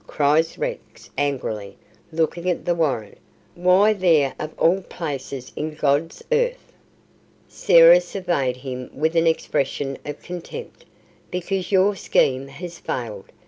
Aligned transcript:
cries 0.07 0.57
Rex 0.57 1.11
angrily, 1.15 1.77
looking 2.11 2.49
at 2.49 2.65
the 2.65 2.73
warrant. 2.73 3.19
"Why 3.53 3.93
there 3.93 4.33
of 4.39 4.49
all 4.57 4.81
places 4.81 5.51
in 5.55 5.75
God's 5.75 6.23
earth?" 6.31 6.73
Sarah 7.47 8.01
surveyed 8.01 8.57
him 8.57 8.89
with 8.95 9.15
an 9.15 9.27
expression 9.27 9.99
of 10.03 10.19
contempt. 10.23 10.85
"Because 11.29 11.71
your 11.71 11.95
scheme 11.95 12.47
has 12.47 12.79
failed. 12.79 13.31